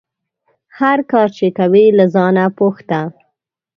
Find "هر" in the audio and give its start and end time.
0.79-0.97